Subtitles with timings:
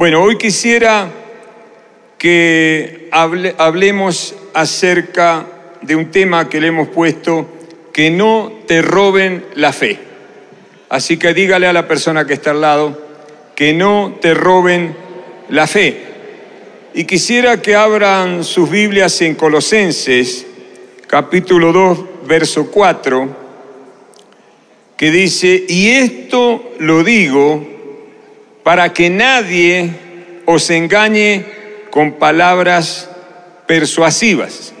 [0.00, 1.10] Bueno, hoy quisiera
[2.16, 5.44] que hablemos acerca
[5.82, 7.46] de un tema que le hemos puesto,
[7.92, 9.98] que no te roben la fe.
[10.88, 12.98] Así que dígale a la persona que está al lado,
[13.54, 14.96] que no te roben
[15.50, 16.00] la fe.
[16.94, 20.46] Y quisiera que abran sus Biblias en Colosenses,
[21.08, 23.36] capítulo 2, verso 4,
[24.96, 27.69] que dice, y esto lo digo
[28.62, 29.90] para que nadie
[30.46, 31.44] os engañe
[31.90, 33.10] con palabras
[33.66, 34.72] persuasivas.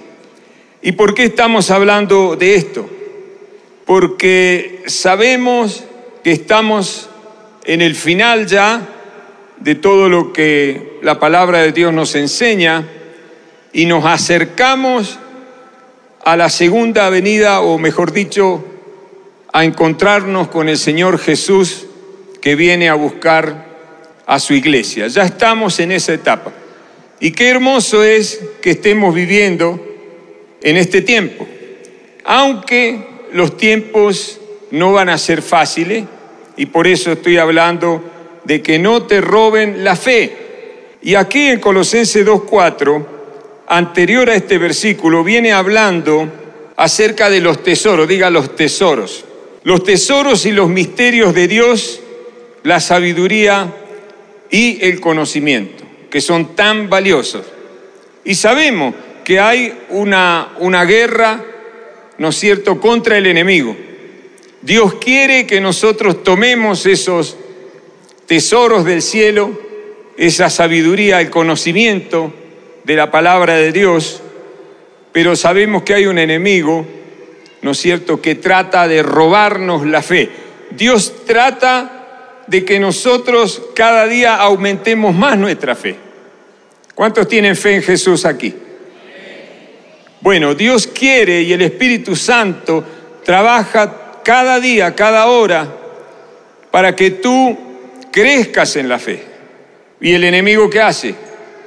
[0.82, 2.88] ¿Y por qué estamos hablando de esto?
[3.86, 5.84] Porque sabemos
[6.24, 7.08] que estamos
[7.64, 8.86] en el final ya
[9.58, 12.88] de todo lo que la palabra de Dios nos enseña
[13.72, 15.18] y nos acercamos
[16.24, 18.64] a la segunda venida, o mejor dicho,
[19.52, 21.86] a encontrarnos con el Señor Jesús
[22.40, 23.69] que viene a buscar
[24.30, 25.08] a su iglesia.
[25.08, 26.52] Ya estamos en esa etapa.
[27.18, 29.84] Y qué hermoso es que estemos viviendo
[30.62, 31.48] en este tiempo.
[32.24, 36.04] Aunque los tiempos no van a ser fáciles,
[36.56, 38.04] y por eso estoy hablando
[38.44, 40.36] de que no te roben la fe.
[41.02, 43.04] Y aquí en Colosenses 2.4,
[43.66, 46.28] anterior a este versículo, viene hablando
[46.76, 49.24] acerca de los tesoros, diga los tesoros.
[49.64, 52.00] Los tesoros y los misterios de Dios,
[52.62, 53.74] la sabiduría
[54.50, 57.44] y el conocimiento, que son tan valiosos.
[58.24, 61.44] Y sabemos que hay una, una guerra,
[62.18, 63.76] ¿no es cierto?, contra el enemigo.
[64.62, 67.36] Dios quiere que nosotros tomemos esos
[68.26, 69.58] tesoros del cielo,
[70.16, 72.32] esa sabiduría, el conocimiento
[72.84, 74.22] de la palabra de Dios,
[75.12, 76.86] pero sabemos que hay un enemigo,
[77.62, 80.28] ¿no es cierto?, que trata de robarnos la fe.
[80.72, 81.99] Dios trata
[82.50, 85.94] de que nosotros cada día aumentemos más nuestra fe.
[86.96, 88.52] ¿Cuántos tienen fe en Jesús aquí?
[90.20, 92.84] Bueno, Dios quiere y el Espíritu Santo
[93.24, 95.68] trabaja cada día, cada hora,
[96.72, 97.56] para que tú
[98.10, 99.22] crezcas en la fe.
[100.00, 101.14] ¿Y el enemigo qué hace?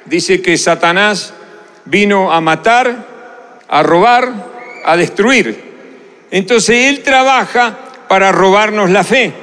[0.04, 1.34] Dice que Satanás
[1.86, 3.08] vino a matar,
[3.70, 4.34] a robar,
[4.84, 5.64] a destruir.
[6.30, 7.78] Entonces Él trabaja
[8.10, 9.43] para robarnos la fe.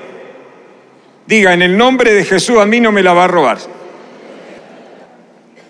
[1.31, 3.59] Diga, en el nombre de Jesús a mí no me la va a robar.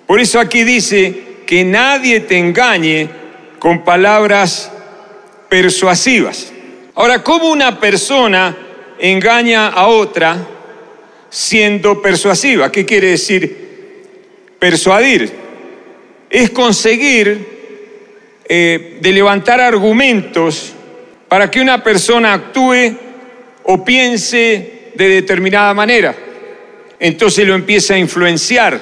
[0.06, 3.10] Por eso aquí dice que nadie te engañe
[3.58, 4.72] con palabras
[5.50, 6.50] persuasivas.
[6.94, 8.56] Ahora, ¿cómo una persona
[8.98, 10.38] engaña a otra
[11.28, 12.72] siendo persuasiva?
[12.72, 14.06] ¿Qué quiere decir
[14.58, 15.30] persuadir?
[16.30, 20.72] Es conseguir eh, de levantar argumentos
[21.28, 22.96] para que una persona actúe
[23.64, 26.14] o piense de determinada manera.
[26.98, 28.80] Entonces lo empieza a influenciar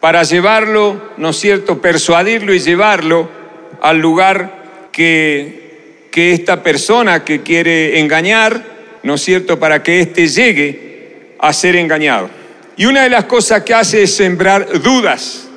[0.00, 3.28] para llevarlo, ¿no es cierto?, persuadirlo y llevarlo
[3.80, 8.62] al lugar que, que esta persona que quiere engañar,
[9.02, 12.28] ¿no es cierto?, para que éste llegue a ser engañado.
[12.76, 15.48] Y una de las cosas que hace es sembrar dudas.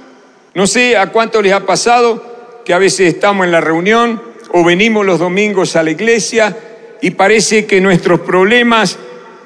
[0.54, 4.64] No sé a cuánto les ha pasado que a veces estamos en la reunión o
[4.64, 6.56] venimos los domingos a la iglesia
[7.02, 8.98] y parece que nuestros problemas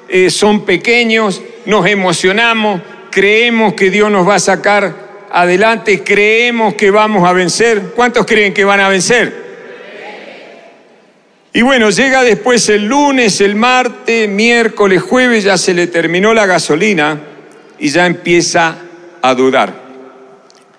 [0.08, 4.94] eh, son pequeños, nos emocionamos, creemos que Dios nos va a sacar
[5.30, 7.92] adelante, creemos que vamos a vencer.
[7.94, 9.44] ¿Cuántos creen que van a vencer?
[11.52, 16.46] Y bueno, llega después el lunes, el martes, miércoles, jueves, ya se le terminó la
[16.46, 17.20] gasolina
[17.78, 18.76] y ya empieza
[19.22, 19.84] a dudar.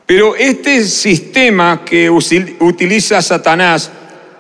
[0.06, 3.90] Pero este sistema que utiliza Satanás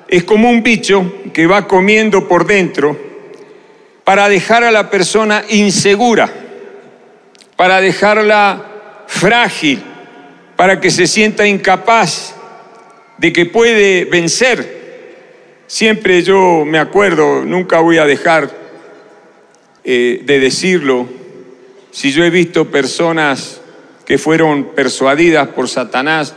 [0.07, 3.14] es como un bicho que va comiendo por dentro
[4.05, 6.31] para dejar a la persona insegura,
[7.57, 9.83] para dejarla frágil,
[10.55, 12.35] para que se sienta incapaz
[13.17, 15.63] de que puede vencer.
[15.65, 18.51] Siempre yo me acuerdo, nunca voy a dejar
[19.83, 21.09] eh, de decirlo,
[21.89, 23.59] si yo he visto personas
[24.05, 26.35] que fueron persuadidas por Satanás,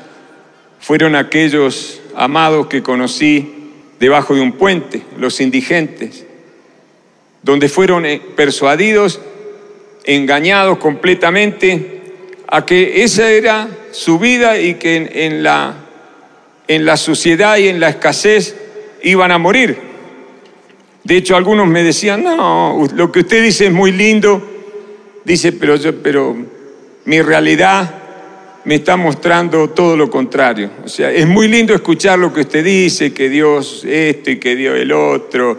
[0.81, 6.28] fueron aquellos amados que conocí debajo de un puente, los indigentes
[7.43, 9.20] donde fueron eh, persuadidos,
[10.05, 12.00] engañados completamente
[12.46, 15.75] a que esa era su vida y que en, la,
[16.67, 18.56] en la suciedad y en la escasez
[19.02, 19.76] iban a morir.
[21.05, 24.43] De hecho, algunos me decían, no, lo que usted dice es muy lindo,
[25.25, 26.37] dice, pero, yo, pero
[27.05, 27.94] mi realidad
[28.64, 30.70] me está mostrando todo lo contrario.
[30.84, 34.56] O sea, es muy lindo escuchar lo que usted dice, que Dios esto y que
[34.56, 35.58] Dios el otro,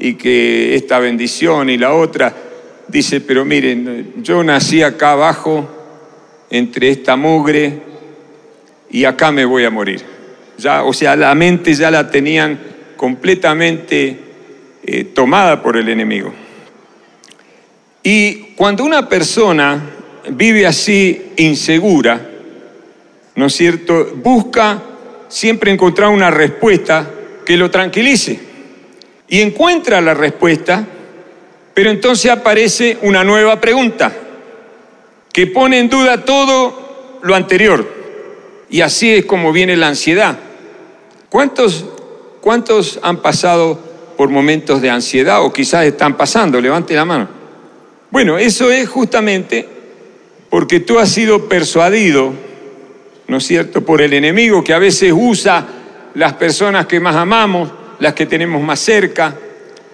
[0.00, 2.34] y que esta bendición y la otra,
[2.88, 5.68] dice, pero miren, yo nací acá abajo
[6.48, 7.82] entre esta mugre
[8.90, 10.02] y acá me voy a morir.
[10.56, 12.58] Ya, o sea, la mente ya la tenían
[12.96, 14.18] completamente
[14.82, 16.32] eh, tomada por el enemigo.
[18.02, 19.82] Y cuando una persona
[20.30, 22.26] vive así insegura,
[23.34, 24.12] ¿no es cierto?
[24.16, 24.82] Busca
[25.28, 27.08] siempre encontrar una respuesta
[27.44, 28.49] que lo tranquilice.
[29.30, 30.84] Y encuentra la respuesta,
[31.72, 34.12] pero entonces aparece una nueva pregunta
[35.32, 37.86] que pone en duda todo lo anterior.
[38.68, 40.36] Y así es como viene la ansiedad.
[41.28, 41.84] ¿Cuántos,
[42.40, 43.78] cuántos han pasado
[44.16, 46.60] por momentos de ansiedad o quizás están pasando?
[46.60, 47.28] Levante la mano.
[48.10, 49.66] Bueno, eso es justamente
[50.50, 52.32] porque tú has sido persuadido,
[53.28, 55.64] ¿no es cierto?, por el enemigo que a veces usa
[56.14, 59.36] las personas que más amamos, las que tenemos más cerca,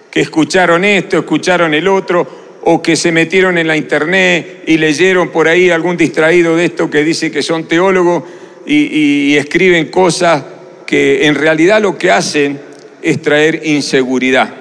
[0.09, 5.29] que escucharon esto, escucharon el otro, o que se metieron en la internet y leyeron
[5.29, 8.23] por ahí algún distraído de esto que dice que son teólogos
[8.65, 10.43] y, escriben cosas
[10.85, 12.59] que en realidad lo que hacen
[13.01, 14.53] es traer inseguridad.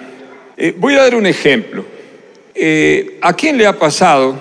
[0.56, 1.84] Eh, voy a dar un ejemplo.
[2.54, 4.40] Eh, ¿A quién le ha pasado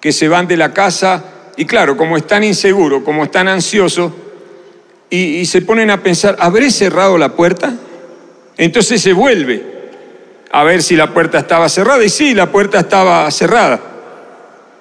[0.00, 4.12] que se van de la casa y claro, como están inseguros, como están ansiosos,
[5.10, 7.74] y, se ponen a pensar, ¿habré cerrado la puerta?
[8.60, 9.64] Entonces se vuelve
[10.50, 13.80] a ver si la puerta estaba cerrada, y sí, la puerta estaba cerrada.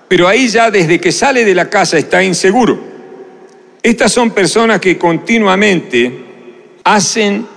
[0.06, 2.78] Pero ahí ya desde que sale de la casa está inseguro.
[3.82, 6.26] Estas son personas que continuamente
[6.84, 7.48] hacen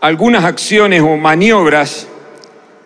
[0.00, 2.06] algunas acciones o maniobras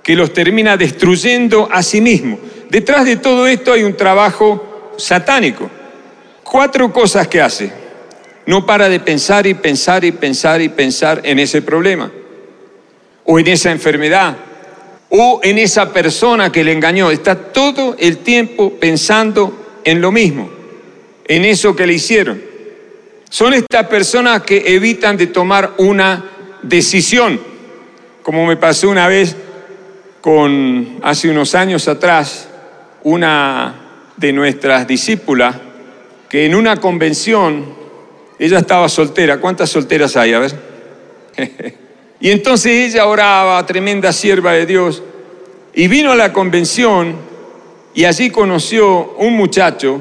[0.03, 2.39] que los termina destruyendo a sí mismos.
[2.71, 5.69] Detrás de todo esto hay un trabajo satánico.
[6.45, 7.71] Cuatro cosas que hace.
[8.47, 12.11] No para de pensar y pensar y pensar y pensar en ese problema,
[13.25, 14.37] o en esa enfermedad,
[15.09, 17.11] o en esa persona que le engañó.
[17.11, 20.51] Está todo el tiempo pensando en lo mismo,
[21.27, 22.41] en eso que le hicieron.
[23.29, 26.25] Son estas personas que evitan de tomar una
[26.63, 27.41] decisión,
[28.23, 29.37] como me pasó una vez
[30.21, 32.49] con hace unos años atrás
[33.03, 35.57] una de nuestras discípulas
[36.29, 37.75] que en una convención
[38.39, 39.39] ella estaba soltera.
[39.39, 40.33] ¿Cuántas solteras hay?
[40.33, 40.53] A ver.
[42.21, 45.03] y entonces ella oraba, tremenda sierva de Dios,
[45.75, 47.15] y vino a la convención
[47.95, 50.01] y allí conoció un muchacho,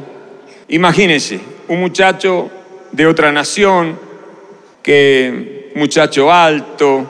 [0.67, 2.49] imagínense, un muchacho
[2.91, 3.97] de otra nación,
[4.83, 7.09] que muchacho alto,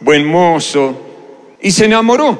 [0.00, 1.00] buen mozo,
[1.60, 2.38] y se enamoró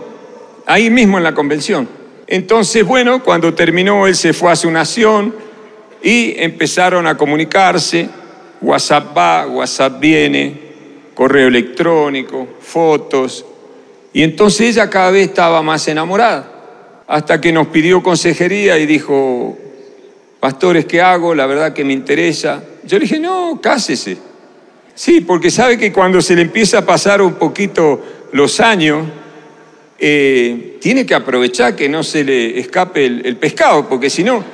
[0.67, 1.88] ahí mismo en la convención.
[2.27, 5.35] Entonces, bueno, cuando terminó, él se fue a su nación
[6.03, 8.09] y empezaron a comunicarse.
[8.61, 10.65] WhatsApp va, WhatsApp viene,
[11.16, 13.44] correo electrónico, fotos.
[14.12, 19.56] Y entonces ella cada vez estaba más enamorada, hasta que nos pidió consejería y dijo,
[20.38, 21.34] pastores, ¿qué hago?
[21.34, 22.62] La verdad que me interesa.
[22.84, 24.18] Yo le dije, no, cásese.
[24.94, 28.02] Sí, porque sabe que cuando se le empieza a pasar un poquito
[28.32, 29.06] los años,
[29.98, 34.44] eh, tiene que aprovechar que no se le escape el, pescado, porque si no...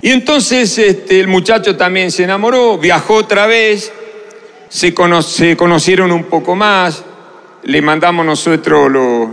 [0.00, 3.92] Y entonces este, el muchacho también se enamoró, viajó otra vez,
[4.68, 7.02] se, conocieron un poco más,
[7.64, 9.30] le mandamos nosotros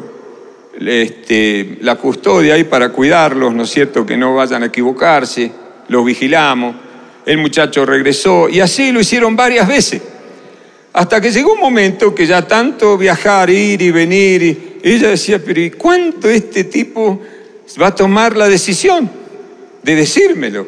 [0.79, 4.05] este, la custodia ahí para cuidarlos, ¿no es cierto?
[4.05, 5.51] Que no vayan a equivocarse,
[5.89, 6.75] los vigilamos,
[7.25, 10.01] el muchacho regresó y así lo hicieron varias veces.
[10.93, 15.43] Hasta que llegó un momento que ya tanto viajar, ir y venir, y ella decía,
[15.43, 17.21] pero ¿y cuánto este tipo
[17.81, 19.09] va a tomar la decisión
[19.83, 20.65] de decírmelo?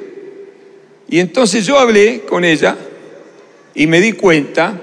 [1.07, 2.75] Y entonces yo hablé con ella
[3.77, 4.81] y me di cuenta,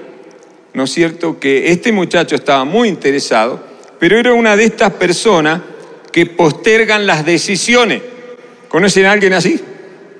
[0.73, 3.61] ¿no es cierto?, que este muchacho estaba muy interesado,
[3.99, 5.61] pero era una de estas personas
[6.13, 8.01] que postergan las decisiones.
[8.69, 9.59] ¿Conocen a alguien así?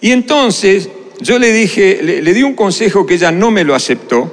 [0.02, 0.90] Y entonces
[1.22, 4.30] yo le dije, le, di un consejo que ella no me lo aceptó,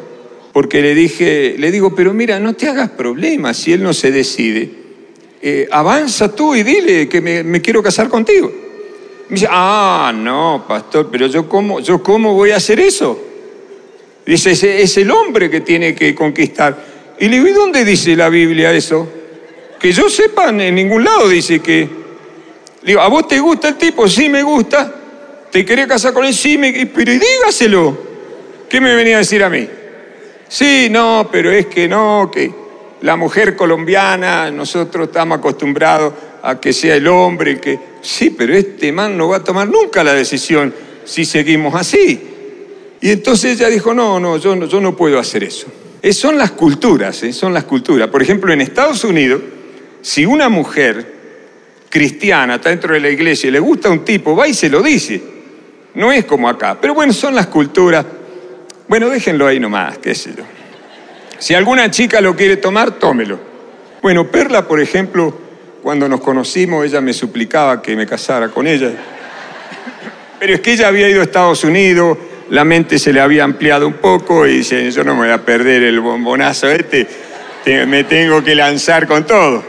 [0.52, 4.10] porque le dije, le digo, pero mira, no te hagas problemas si él no se
[4.10, 4.68] decide.
[5.40, 8.52] Eh, avanza tú y dile que me, quiero casar contigo.
[9.28, 13.28] Me dice, ah, no, pastor, pero yo cómo, yo cómo voy a hacer eso.
[14.24, 16.76] Dice, es, el hombre que tiene que conquistar.
[17.18, 19.08] Y le digo, ¿y dónde dice la Biblia eso?
[19.80, 21.88] Que yo sepa, en ningún lado dice que...
[22.82, 24.08] Le digo, ¿a vos te gusta el tipo?
[24.08, 24.92] Sí, me gusta.
[25.50, 26.34] ¿Te querés casar con él?
[26.34, 26.86] Sí, me...
[26.86, 27.98] pero dígaselo.
[28.68, 29.68] ¿Qué me venía a decir a mí?
[30.48, 32.52] Sí, no, pero es que no, que
[33.02, 38.92] la mujer colombiana, nosotros estamos acostumbrados a que sea el hombre, que sí, pero este
[38.92, 40.72] man no va a tomar nunca la decisión
[41.04, 42.31] si seguimos así.
[43.02, 45.66] Y entonces ella dijo, no, no, yo no, yo no puedo hacer eso.
[46.12, 47.32] son las culturas, ¿eh?
[47.32, 48.08] son las culturas.
[48.08, 49.42] Por ejemplo, en Estados Unidos,
[50.00, 51.12] si una mujer
[51.90, 54.80] cristiana, está dentro de la iglesia, y le gusta un tipo, va y se lo
[54.80, 55.20] dice.
[55.94, 56.78] No es como acá.
[56.80, 58.06] Pero bueno, son las culturas.
[58.86, 60.44] Bueno, déjenlo ahí nomás, qué sé yo.
[61.38, 63.38] Si alguna chica lo quiere tomar, tómelo.
[64.00, 65.36] Bueno, Perla, por ejemplo,
[65.82, 68.92] cuando nos conocimos, ella me suplicaba que me casara con ella.
[70.38, 72.16] Pero es que ella había ido a Estados Unidos,
[72.52, 75.42] la mente se le había ampliado un poco y dice, yo no me voy a
[75.42, 77.06] perder el bombonazo este,
[77.86, 79.64] me tengo que lanzar con todo.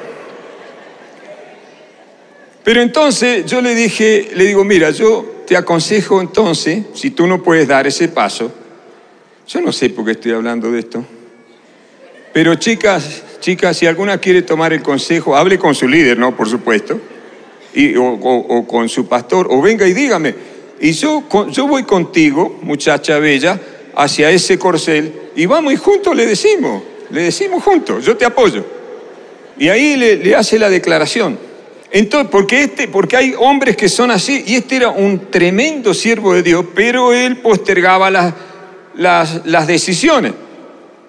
[2.61, 7.41] Pero entonces yo le dije, le digo, mira, yo te aconsejo entonces, si tú no
[7.41, 8.53] puedes dar ese paso,
[9.47, 11.05] yo no sé por qué estoy hablando de esto,
[12.33, 16.35] pero chicas, chicas, si alguna quiere tomar el consejo, hable con su líder, ¿no?
[16.35, 16.99] Por supuesto,
[17.73, 20.35] y, o, con su pastor, o venga y dígame,
[20.83, 23.57] y yo, yo voy contigo, muchacha bella,
[23.95, 28.65] hacia ese corcel, y vamos y juntos le decimos, le decimos juntos, yo te apoyo.
[29.57, 31.39] Y ahí le, hace la declaración.
[31.89, 36.33] Entonces, porque, este, porque hay hombres que son así, y este era un tremendo siervo
[36.33, 38.33] de Dios, pero él postergaba las,
[38.93, 40.33] las, las decisiones.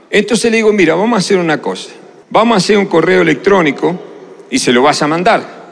[0.08, 1.90] Entonces le digo, mira, vamos a hacer una cosa.
[2.30, 4.00] Vamos a hacer un correo electrónico
[4.50, 5.63] y se lo vas a mandar.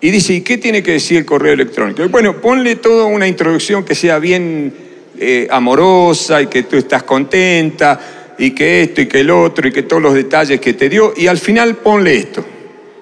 [0.00, 2.08] Y dice, ¿y qué tiene que decir el correo electrónico?
[2.08, 4.72] bueno, ponle toda una introducción que sea bien
[5.18, 9.72] eh, amorosa y que tú estás contenta y que esto y que el otro y
[9.72, 11.12] que todos los detalles que te dio.
[11.16, 12.44] Y al final ponle esto.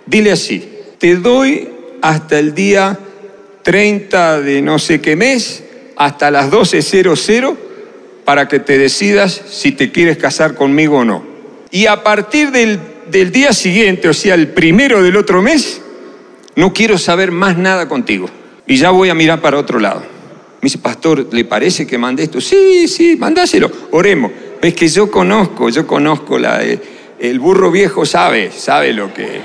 [0.06, 1.68] Dile así, te doy
[2.02, 2.98] hasta el día
[3.62, 5.62] 30 de no sé qué mes,
[5.96, 7.56] hasta las 12.00
[8.24, 11.24] para que te decidas si te quieres casar conmigo o no.
[11.70, 12.80] Y a partir del,
[13.32, 15.80] día siguiente, o sea, el primero del otro mes,
[16.58, 18.28] no quiero saber más nada contigo.
[18.66, 20.00] Y ya voy a mirar para otro lado.
[20.00, 22.40] Me dice, pastor, ¿le parece que mande esto?
[22.40, 24.32] Sí, sí, mandáselo, oremos.
[24.60, 26.60] Es que yo conozco, yo conozco la...
[26.60, 26.80] El,
[27.20, 29.40] el burro viejo sabe, sabe lo que...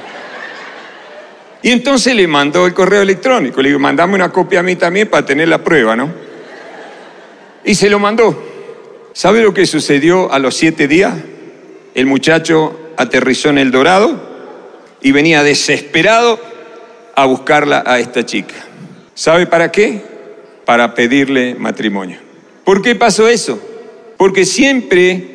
[1.62, 3.62] Y entonces le mandó el correo electrónico.
[3.62, 6.10] Le digo, mandame una copia a mí también para tener la prueba, ¿no?
[7.64, 8.44] Y se lo mandó.
[9.14, 11.14] ¿Sabe lo que sucedió a los siete días?
[11.94, 14.20] El muchacho aterrizó en el Dorado
[15.00, 16.53] y venía desesperado
[17.16, 18.56] a buscarla a esta chica.
[19.14, 20.02] ¿Sabe para qué?
[20.66, 22.18] Para pedirle matrimonio.
[22.64, 23.60] ¿Por qué pasó eso?
[24.18, 25.34] Porque siempre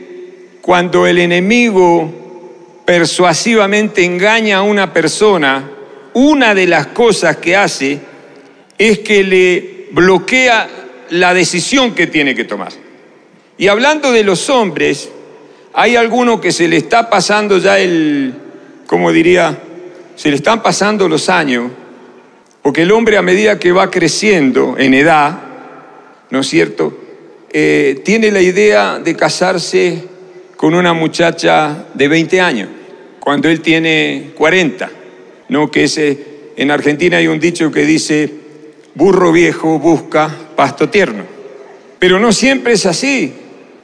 [0.62, 5.70] cuando el enemigo persuasivamente engaña a una persona,
[6.14, 8.00] una de las cosas que hace
[8.76, 10.68] es que le bloquea
[11.10, 12.72] la decisión que tiene que tomar.
[13.56, 15.10] Y hablando de los hombres,
[15.74, 18.34] hay alguno que se le está pasando ya el,
[18.86, 19.58] como diría,
[20.18, 21.70] se le están pasando los años,
[22.60, 25.38] porque el hombre a medida que va creciendo en edad,
[26.30, 26.98] ¿no es cierto?,
[27.50, 30.02] eh, tiene la idea de casarse
[30.56, 32.68] con una muchacha de 20 años,
[33.20, 34.90] cuando él tiene 40,
[35.50, 35.70] ¿no?
[35.70, 36.18] Que ese,
[36.56, 38.28] en Argentina hay un dicho que dice,
[38.96, 41.22] burro viejo busca pasto tierno,
[42.00, 43.32] pero no siempre es así.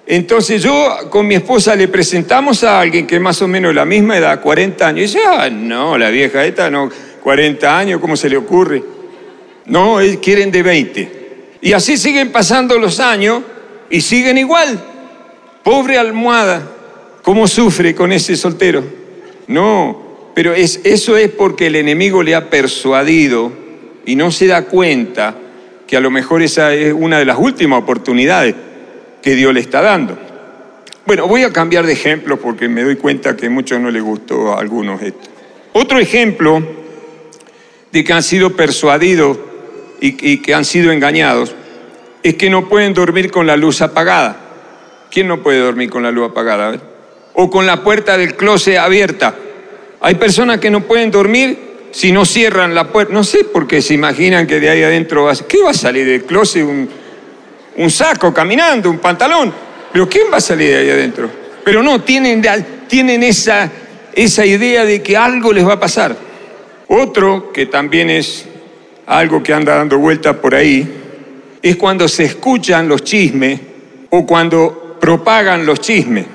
[0.06, 4.18] Entonces yo con mi esposa le presentamos a alguien que más o menos la misma
[4.18, 6.90] edad, 40 años, y dice, ah, no, la vieja esta no,
[7.22, 8.82] 40 años, ¿cómo se le ocurre?
[9.66, 11.24] No, quieren de 20.
[11.62, 13.42] Y así siguen pasando los años
[13.88, 14.78] y siguen igual.
[15.62, 16.70] Pobre almohada,
[17.22, 18.84] ¿cómo sufre con ese soltero?
[19.46, 23.50] No, pero es, eso es porque el enemigo le ha persuadido
[24.04, 25.34] y no se da cuenta
[25.86, 28.54] que a lo mejor esa es una de las últimas oportunidades
[29.24, 30.18] que Dios le está dando.
[31.06, 34.02] Bueno, voy a cambiar de ejemplo porque me doy cuenta que a muchos no les
[34.02, 35.30] gustó a algunos esto.
[35.72, 36.62] Otro ejemplo
[37.90, 39.38] de que han sido persuadidos
[39.98, 41.54] y, que han sido engañados
[42.22, 44.36] es que no pueden dormir con la luz apagada.
[45.10, 46.78] ¿Quién no puede dormir con la luz apagada?
[47.32, 49.34] O con la puerta del closet abierta.
[50.02, 51.58] Hay personas que no pueden dormir
[51.92, 53.14] si no cierran la puerta.
[53.14, 56.04] No sé por qué se imaginan que de ahí adentro va ¿Qué va a salir
[56.04, 56.66] del closet?
[57.76, 59.52] Un saco caminando, un pantalón.
[59.92, 61.30] Pero ¿quién va a salir de ahí adentro?
[61.64, 62.42] Pero no, tienen,
[62.88, 63.70] tienen esa,
[64.12, 66.16] esa idea de que algo les va a pasar.
[66.88, 68.44] Otro, que también es
[69.06, 71.02] algo que anda dando vuelta por ahí,
[71.62, 73.60] es cuando se escuchan los chismes
[74.10, 76.26] o cuando propagan los chismes.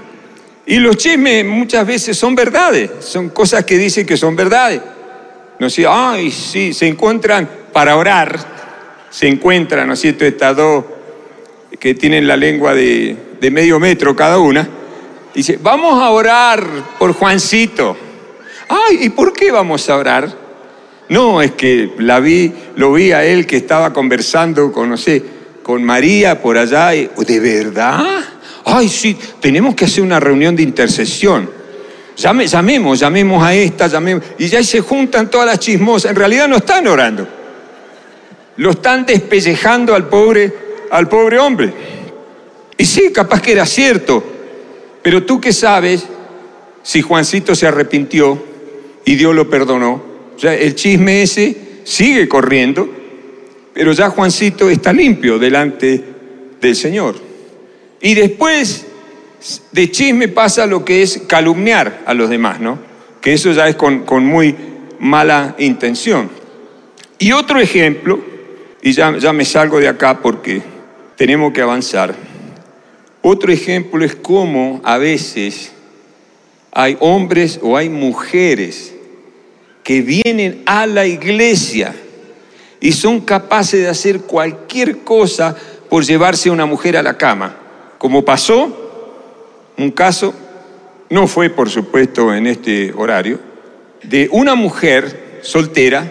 [0.65, 4.81] Y los chismes muchas veces son verdades, son cosas que dicen que son verdades.
[5.59, 8.39] No sé, ay, sí, se encuentran para orar,
[9.09, 10.85] se encuentran, ¿no es cierto?, dos
[11.77, 13.15] que tienen la lengua de,
[13.51, 14.67] medio metro cada una,
[15.33, 16.65] dice, vamos a orar
[16.97, 17.95] por Juancito.
[18.67, 20.33] Ay, ¿y por qué vamos a orar?
[21.09, 25.23] No, es que la vi, lo vi a él que estaba conversando con, no sé,
[25.63, 26.89] con María por allá.
[26.89, 28.23] ¿De verdad?
[28.65, 31.49] Ay, sí, tenemos que hacer una reunión de intercesión.
[32.15, 34.23] llamemos, llamemos a esta, llamemos.
[34.37, 36.11] Y ya se juntan todas las chismosas.
[36.11, 37.27] En realidad no están orando.
[38.57, 41.73] Lo están despellejando al pobre, al pobre hombre.
[42.77, 44.23] Y sí, capaz que era cierto.
[45.01, 46.05] Pero tú qué sabes
[46.83, 48.41] si Juancito se arrepintió
[49.05, 50.01] y Dios lo perdonó.
[50.35, 52.89] O sea, el chisme ese sigue corriendo,
[53.73, 56.03] pero ya Juancito está limpio delante
[56.61, 57.15] del Señor.
[58.01, 58.85] Y después
[59.71, 62.79] de chisme pasa lo que es calumniar a los demás, ¿no?
[63.21, 64.55] Que eso ya es con, muy
[64.99, 66.29] mala intención.
[67.17, 68.19] Y otro ejemplo,
[68.81, 70.61] y ya, ya me salgo de acá porque
[71.19, 72.15] tenemos que avanzar.
[73.21, 75.73] Otro ejemplo es cómo a veces
[76.71, 78.93] hay hombres o hay mujeres
[79.83, 81.93] que vienen a la iglesia
[82.79, 85.57] y son capaces de hacer cualquier cosa
[85.89, 87.57] por llevarse a una mujer a la cama.
[87.97, 90.33] Como pasó un caso,
[91.09, 93.41] no fue por supuesto en este horario,
[94.03, 96.09] de una mujer soltera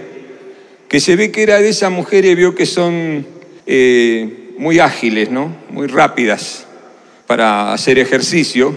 [0.87, 3.27] que se ve que era de esas mujeres, vio que son
[3.65, 5.57] eh, muy ágiles, ¿no?
[5.71, 6.67] Muy rápidas
[7.27, 8.75] para hacer ejercicio.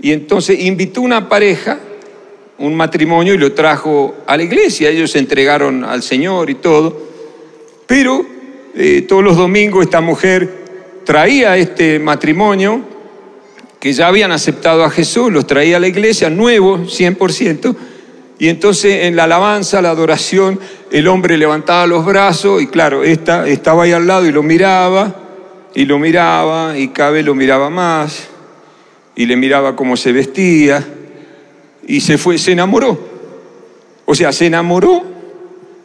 [0.00, 1.78] Y entonces invitó una pareja,
[2.58, 4.90] un matrimonio, y lo trajo a la iglesia.
[4.90, 7.08] Ellos se entregaron al Señor y todo.
[7.86, 8.26] Pero
[8.74, 10.66] eh, todos los domingos esta mujer
[11.04, 12.82] traía este matrimonio
[13.80, 17.76] que ya habían aceptado a Jesús, los traía a la iglesia, nuevo, 100%,
[18.38, 20.60] y entonces en la alabanza, la adoración,
[20.92, 25.14] el hombre levantaba los brazos y claro, esta estaba ahí al lado y lo miraba,
[25.74, 28.28] y lo miraba, y Cabe lo miraba más,
[29.16, 30.86] y le miraba cómo se vestía,
[31.86, 32.98] y se fue, se enamoró.
[34.04, 35.02] O sea, se enamoró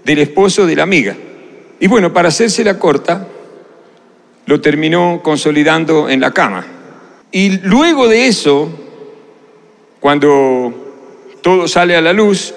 [0.04, 1.16] del esposo de la amiga.
[1.80, 3.28] Y bueno, para hacerse la corta,
[4.46, 6.66] lo terminó consolidando en la cama.
[7.32, 8.70] Y luego de eso,
[10.00, 10.83] cuando
[11.44, 12.54] todo sale a la luz,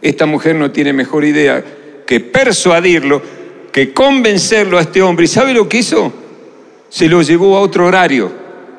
[0.00, 1.62] esta mujer no tiene mejor idea
[2.06, 3.22] que persuadirlo,
[3.70, 5.26] que convencerlo a este hombre.
[5.26, 6.12] ¿Y sabe lo que hizo?
[6.88, 8.32] Se lo llevó a otro horario,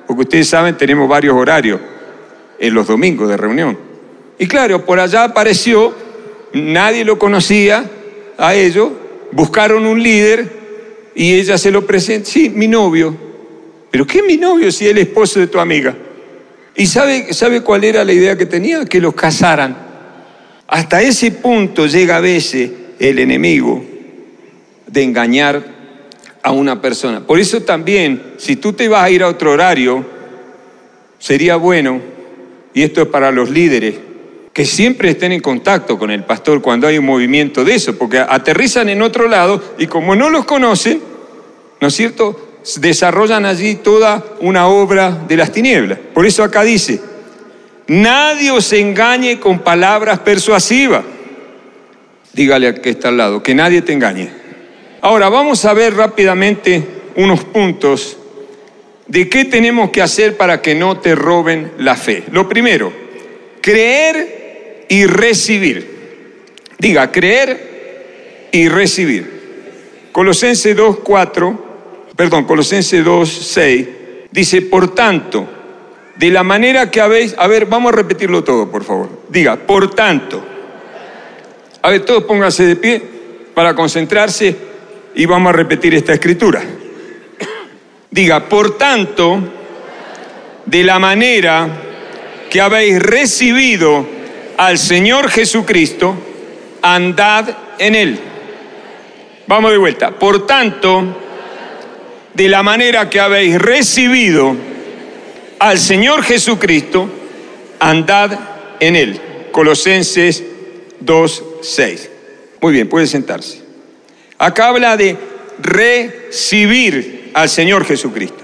[0.07, 1.79] porque ustedes saben, tenemos varios horarios
[2.57, 3.77] en los domingos de reunión.
[4.39, 5.93] Y claro, por allá apareció,
[6.53, 7.85] nadie lo conocía
[8.39, 8.89] a ellos,
[9.31, 10.49] buscaron un líder
[11.13, 13.15] y ella se lo presenta, sí, mi novio,
[13.91, 15.95] pero ¿qué es mi novio si es el esposo de tu amiga?
[16.75, 18.85] ¿Y sabe, sabe cuál era la idea que tenía?
[18.85, 19.77] Que los casaran.
[20.67, 23.83] Hasta ese punto llega a veces el enemigo
[24.87, 25.63] de engañar
[26.41, 27.25] a una persona.
[27.25, 30.05] Por eso también, si tú te vas a ir a otro horario,
[31.17, 32.01] sería bueno,
[32.73, 33.95] y esto es para los líderes,
[34.53, 38.19] que siempre estén en contacto con el pastor cuando hay un movimiento de eso, porque
[38.19, 41.01] aterrizan en otro lado y como no los conocen,
[41.81, 42.44] ¿no es cierto?
[42.77, 45.99] Desarrollan allí toda una obra de las tinieblas.
[46.13, 46.99] Por eso acá dice,
[47.87, 51.03] nadie os engañe con palabras persuasivas.
[52.33, 54.29] Dígale a que está al lado, que nadie te engañe.
[55.01, 56.83] Ahora vamos a ver rápidamente
[57.15, 58.17] unos puntos
[59.07, 62.23] de qué tenemos que hacer para que no te roben la fe.
[62.31, 62.91] Lo primero,
[63.61, 65.95] creer y recibir.
[66.79, 69.35] Diga, creer y recibir.
[70.11, 71.64] Colosenses 2, 4
[72.15, 73.87] perdón, Colosenses 2, 6,
[74.31, 75.47] dice, por tanto,
[76.15, 79.09] de la manera que habéis, a ver, vamos a repetirlo todo, por favor.
[79.29, 80.43] Diga, por tanto.
[81.81, 83.01] A ver, todos pónganse de pie
[83.53, 84.55] para concentrarse
[85.13, 86.63] y vamos a repetir esta escritura.
[88.09, 89.39] Diga, por tanto,
[90.65, 91.67] de la manera
[92.49, 94.05] que habéis recibido
[94.57, 96.15] al Señor Jesucristo,
[96.81, 98.19] andad en Él.
[99.47, 100.11] Vamos de vuelta.
[100.11, 101.24] Por tanto,
[102.35, 104.55] de la manera que habéis recibido
[105.59, 107.09] al Señor Jesucristo,
[107.79, 108.37] andad
[108.79, 109.19] en él.
[109.51, 110.43] Colosenses
[111.03, 112.09] 2.6.
[112.61, 113.61] Muy bien, puede sentarse.
[114.37, 115.15] Acá habla de
[115.59, 118.43] recibir al Señor Jesucristo.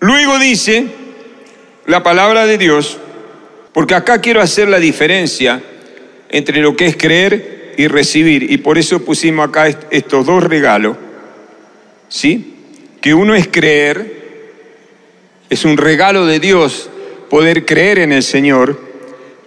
[0.00, 0.86] Luego dice
[1.86, 2.98] la palabra de Dios,
[3.72, 5.62] porque acá quiero hacer la diferencia
[6.28, 10.96] entre lo que es creer y recibir, y por eso pusimos acá estos dos regalos,
[12.08, 12.57] ¿sí?
[13.14, 14.18] Uno es creer,
[15.50, 16.90] es un regalo de Dios
[17.30, 18.80] poder creer en el Señor,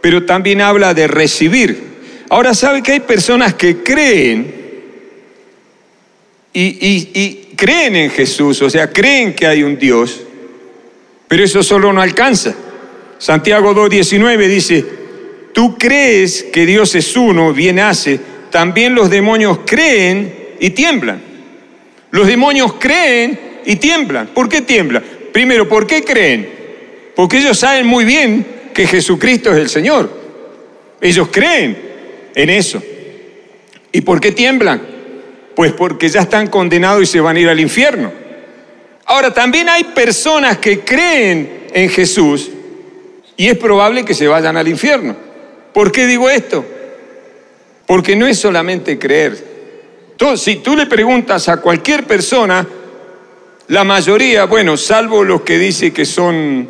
[0.02, 1.92] pero también habla de recibir.
[2.30, 4.62] Ahora sabe que hay personas que creen
[6.54, 10.22] y, creen en Jesús, o sea, creen que hay un Dios,
[11.28, 12.56] pero eso solo no alcanza.
[13.18, 14.86] Santiago 2.19 dice,
[15.54, 18.20] tú crees que Dios es uno, bien hace,
[18.50, 21.22] también los demonios creen y tiemblan.
[22.12, 24.28] Los demonios creen y tiemblan.
[24.28, 25.04] ¿Por qué tiemblan?
[25.32, 26.50] Primero, ¿por qué creen?
[27.16, 30.10] Porque ellos saben muy bien que Jesucristo es el Señor.
[31.00, 31.78] Ellos creen
[32.36, 32.82] en eso.
[33.92, 34.82] ¿Y por qué tiemblan?
[35.56, 38.12] Pues porque ya están condenados y se van a ir al infierno.
[39.06, 42.50] Ahora, también hay personas que creen en Jesús
[43.36, 45.16] y es probable que se vayan al infierno.
[45.74, 46.64] ¿Por qué digo esto?
[47.86, 49.38] Porque no es solamente creer.
[50.36, 52.66] si tú le preguntas a cualquier persona,
[53.72, 56.68] la mayoría, bueno, salvo los que dicen que son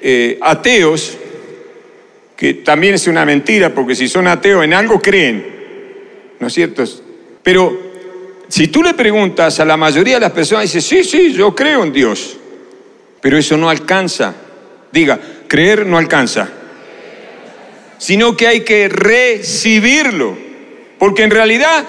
[0.00, 1.18] eh, ateos,
[2.34, 5.44] que también es una mentira, porque si son ateos en algo creen,
[6.40, 6.84] ¿no es cierto?
[7.42, 7.78] Pero
[8.48, 11.84] si tú le preguntas a la mayoría de las personas, dice, sí, sí, yo creo
[11.84, 12.38] en Dios,
[13.20, 14.34] pero eso no alcanza.
[14.90, 16.48] Diga, creer no alcanza,
[17.98, 20.34] sino que hay que recibirlo,
[20.98, 21.84] porque en realidad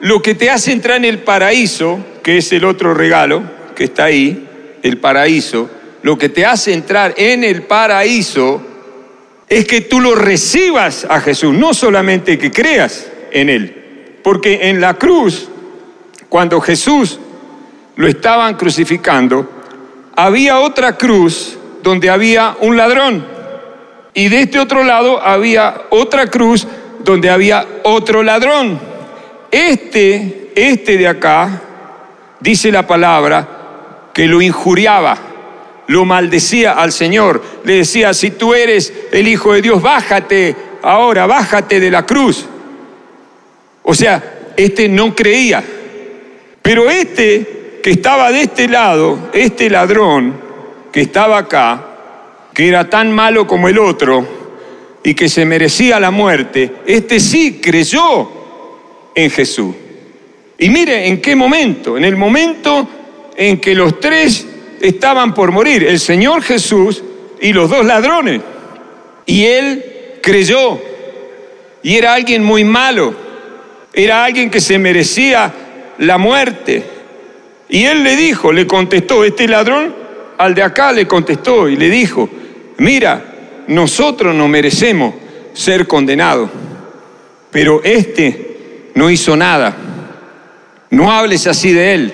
[0.00, 4.06] lo que te hace entrar en el paraíso, que es el otro regalo, que está
[4.06, 4.48] ahí,
[4.82, 5.70] el paraíso,
[6.02, 8.60] lo que te hace entrar en el paraíso
[9.48, 14.18] es que tú lo recibas a Jesús, no solamente que creas en Él.
[14.22, 15.48] Porque en la cruz,
[16.28, 17.20] cuando Jesús
[17.94, 19.48] lo estaban crucificando,
[20.16, 23.24] había otra cruz donde había un ladrón.
[24.14, 26.66] Y de este otro lado había otra cruz
[27.04, 28.80] donde había otro ladrón.
[29.50, 31.62] Este, este de acá,
[32.40, 33.55] dice la palabra,
[34.16, 35.18] que lo injuriaba,
[35.88, 41.26] lo maldecía al Señor, le decía, si tú eres el Hijo de Dios, bájate ahora,
[41.26, 42.46] bájate de la cruz.
[43.82, 45.62] O sea, este no creía.
[46.62, 50.34] Pero este que estaba de este lado, este ladrón
[50.90, 51.84] que estaba acá,
[52.54, 54.26] que era tan malo como el otro
[55.04, 58.32] y que se merecía la muerte, este sí creyó
[59.14, 59.74] en Jesús.
[60.56, 62.88] Y mire en qué momento, en el momento
[63.36, 64.46] en que los tres
[64.80, 67.02] estaban por morir, el Señor Jesús
[67.40, 68.40] y los dos ladrones.
[69.26, 69.84] Y él
[70.22, 70.80] creyó.
[71.82, 73.14] Y era alguien muy malo.
[73.92, 75.52] Era alguien que se merecía
[75.98, 76.84] la muerte.
[77.68, 79.94] Y él le dijo, le contestó, este ladrón
[80.38, 82.28] al de acá le contestó y le dijo,
[82.78, 85.14] mira, nosotros no merecemos
[85.52, 86.50] ser condenados,
[87.50, 89.74] pero este no hizo nada.
[90.90, 92.12] No hables así de él.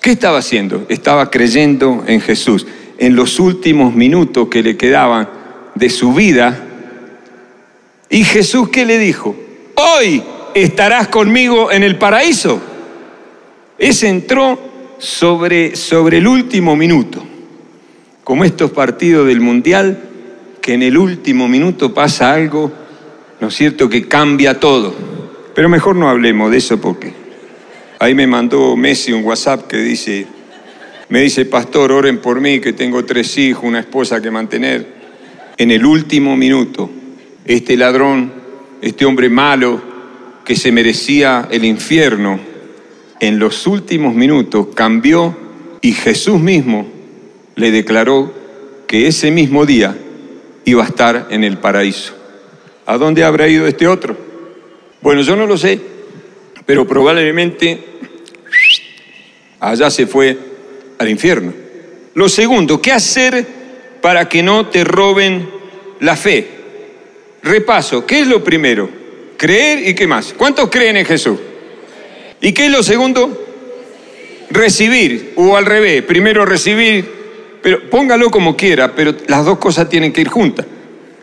[0.00, 0.86] ¿Qué estaba haciendo?
[0.88, 2.66] Estaba creyendo en Jesús.
[2.98, 5.28] En los últimos minutos que le quedaban
[5.74, 6.58] de su vida.
[8.08, 9.36] ¿Y Jesús qué le dijo?
[9.74, 10.22] Hoy
[10.54, 12.60] estarás conmigo en el paraíso.
[13.78, 14.58] Ese entró
[14.98, 17.22] sobre, sobre el último minuto.
[18.24, 19.98] Como estos partidos del Mundial,
[20.60, 22.70] que en el último minuto pasa algo,
[23.40, 24.94] ¿no es cierto?, que cambia todo.
[25.54, 27.12] Pero mejor no hablemos de eso porque
[28.02, 30.26] Ahí me mandó Messi un WhatsApp que dice,
[31.10, 34.86] me dice, pastor, oren por mí, que tengo tres hijos, una esposa que mantener.
[35.58, 36.88] En el último minuto,
[37.44, 38.32] este ladrón,
[38.80, 39.82] este hombre malo,
[40.46, 42.40] que se merecía el infierno,
[43.20, 45.36] en los últimos minutos cambió
[45.82, 46.88] y Jesús mismo
[47.54, 48.32] le declaró
[48.86, 49.94] que ese mismo día
[50.64, 52.14] iba a estar en el paraíso.
[52.86, 54.16] ¿A dónde habrá ido este otro?
[55.02, 55.78] Bueno, yo no lo sé,
[56.64, 57.89] pero probablemente
[59.60, 60.36] allá se fue
[60.98, 61.52] al infierno.
[62.14, 63.46] Lo segundo, ¿qué hacer
[64.00, 65.48] para que no te roben
[66.00, 66.48] la fe?
[67.42, 68.88] Repaso, ¿qué es lo primero?
[69.36, 70.34] Creer y qué más.
[70.36, 71.38] ¿Cuántos creen en Jesús?
[72.40, 73.46] ¿Y qué es lo segundo?
[74.50, 77.20] Recibir, o al revés, primero recibir,
[77.62, 80.66] pero póngalo como quiera, pero las dos cosas tienen que ir juntas.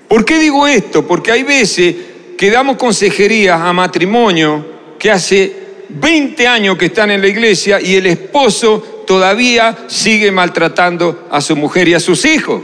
[0.08, 1.06] ¿Por qué digo esto?
[1.06, 1.96] Porque hay veces
[2.38, 4.66] que damos consejerías a matrimonio
[4.98, 11.28] que hace 20 años que están en la iglesia y el esposo todavía sigue maltratando
[11.32, 12.62] a su mujer y a sus hijos.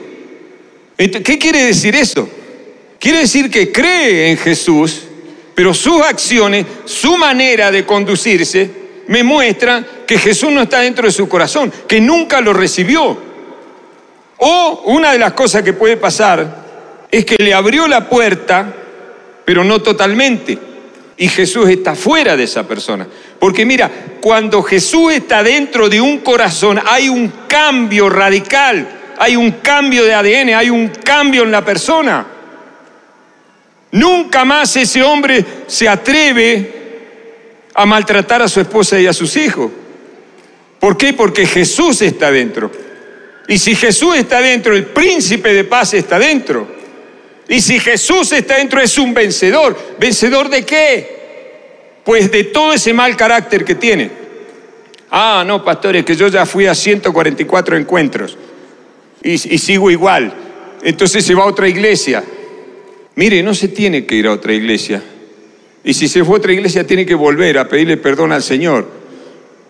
[0.98, 2.28] ¿Qué quiere decir eso?
[3.00, 5.04] Quiere decir que cree en Jesús,
[5.56, 8.70] pero sus acciones, su manera de conducirse,
[9.08, 13.18] me muestran que Jesús no está dentro de su corazón, que nunca lo recibió.
[14.38, 16.64] O una de las cosas que puede pasar
[17.12, 18.74] es que le abrió la puerta,
[19.46, 20.73] pero no totalmente
[21.18, 23.08] y Jesús está fuera de esa persona.
[23.40, 23.90] Porque mira,
[24.22, 30.14] cuando Jesús está dentro de un corazón hay un cambio radical, hay un cambio de
[30.14, 32.26] ADN, hay un cambio en la persona.
[33.92, 36.82] Nunca más ese hombre se atreve
[37.76, 39.72] a maltratar a su esposa y a sus hijos.
[40.80, 41.14] ¿Por qué?
[41.14, 42.72] Porque Jesús está dentro.
[43.48, 46.83] Y si Jesús está dentro, el príncipe de paz está dentro.
[47.48, 49.78] Y si Jesús está dentro es un vencedor.
[50.00, 51.24] ¿Vencedor de qué?
[52.04, 54.12] Pues de todo ese mal carácter que tiene.
[55.12, 58.38] Ah, no, pastores, que yo ya fui a 144 encuentros
[59.22, 60.34] y, y sigo igual.
[60.82, 62.24] entonces se va a otra iglesia.
[63.16, 65.04] Mire, no se tiene que ir a otra iglesia.
[65.84, 68.88] Y si se fue a otra iglesia, tiene que volver a pedirle perdón al Señor.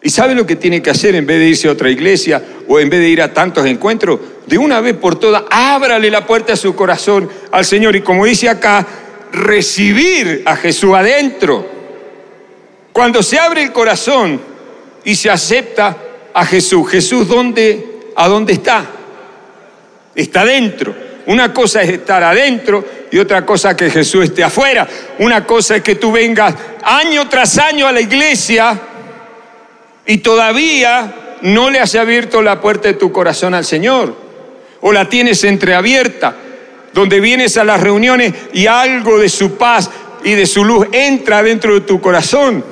[0.02, 2.80] ¿Y sabe lo que tiene que hacer en vez de irse a otra iglesia o
[2.80, 4.20] en vez de ir a tantos encuentros?
[4.46, 8.26] De una vez por todas, ábrale la puerta a su corazón al Señor y como
[8.26, 8.86] dice acá,
[9.32, 11.66] recibir a Jesús adentro.
[12.92, 14.40] Cuando se abre el corazón
[15.04, 15.98] y se acepta
[16.34, 18.86] a Jesús, Jesús ¿dónde, ¿a dónde está?
[20.14, 20.94] Está dentro.
[21.26, 24.88] Una cosa es estar adentro y otra cosa que Jesús esté afuera.
[25.20, 26.54] Una cosa es que tú vengas
[26.84, 28.80] año tras año a la iglesia
[30.06, 34.16] y todavía no le has abierto la puerta de tu corazón al Señor,
[34.84, 36.36] o la tienes entreabierta,
[36.94, 39.90] donde vienes a las reuniones y algo de su paz
[40.24, 42.64] y de su luz entra dentro de tu corazón,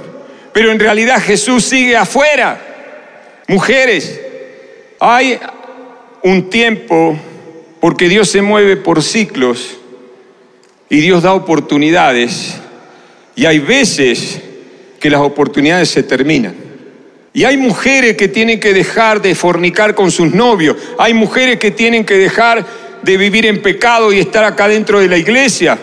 [0.54, 2.60] pero en realidad Jesús sigue afuera.
[3.48, 4.20] Mujeres,
[5.00, 5.40] hay
[6.22, 7.18] un tiempo,
[7.80, 9.78] porque Dios se mueve por ciclos
[10.90, 12.56] y Dios da oportunidades,
[13.38, 14.42] y hay veces
[15.00, 16.61] que las oportunidades se terminan.
[17.34, 20.76] Y hay mujeres que tienen que dejar de fornicar con sus novios.
[20.98, 22.66] Hay mujeres que tienen que dejar
[23.02, 25.78] de vivir en pecado y estar acá dentro de la iglesia.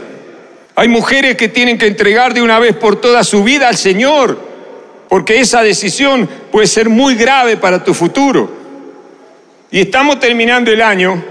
[0.75, 4.39] Hay mujeres que tienen que entregar de una vez por todas su vida al Señor,
[5.09, 8.53] porque esa decisión puede ser muy grave para tu futuro.
[9.71, 11.23] Y estamos terminando el año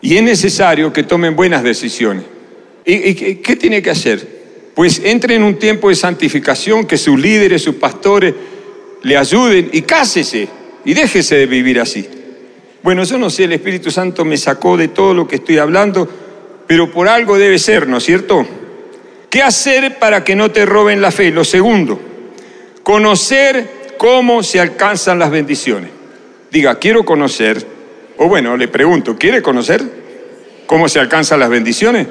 [0.00, 2.24] y es necesario que tomen buenas decisiones.
[2.84, 4.40] ¿Y, qué tiene que hacer?
[4.74, 8.34] Pues entre en un tiempo de santificación, que sus líderes, sus pastores,
[9.02, 10.48] le ayuden y cásese
[10.84, 12.08] y déjese de vivir así.
[12.82, 16.08] Bueno, yo no sé, el Espíritu Santo me sacó de todo lo que estoy hablando,
[16.66, 18.46] pero por algo debe ser, ¿no es cierto?
[19.28, 21.30] ¿Qué hacer para que no te roben la fe?
[21.30, 22.00] Lo segundo,
[22.82, 25.90] conocer cómo se alcanzan las bendiciones.
[26.50, 27.64] Diga, quiero conocer,
[28.16, 29.82] o bueno, le pregunto, ¿quiere conocer
[30.66, 32.06] cómo se alcanzan las bendiciones?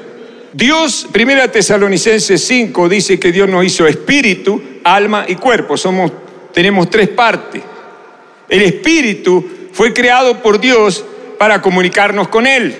[0.52, 5.76] Dios, primera Tesalonicenses 5, dice que Dios nos hizo espíritu, alma y cuerpo.
[5.76, 6.10] Somos
[6.52, 7.62] tenemos tres partes.
[8.48, 11.04] El espíritu fue creado por Dios
[11.38, 12.76] para comunicarnos con Él.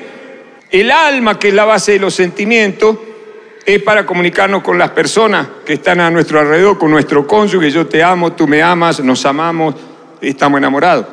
[0.71, 2.97] El alma, que es la base de los sentimientos,
[3.65, 7.87] es para comunicarnos con las personas que están a nuestro alrededor, con nuestro cónyuge, yo
[7.87, 9.75] te amo, tú me amas, nos amamos,
[10.21, 11.07] estamos enamorados.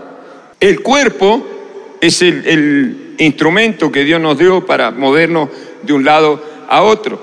[0.59, 1.45] El cuerpo
[2.01, 5.49] es el, instrumento que Dios nos dio para movernos
[5.81, 6.39] de un lado
[6.69, 7.19] a otro.